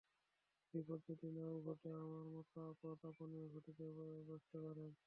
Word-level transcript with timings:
বিপদ 0.73 0.99
যদি 1.07 1.27
না-ও 1.31 1.55
ঘটে, 1.67 1.89
আমার 1.95 2.25
মতো 2.35 2.57
আপদ 2.69 2.99
আপনিও 3.05 3.45
ঘটিয়ে 3.53 3.89
বসতে 4.29 4.57
পারেন। 4.59 4.91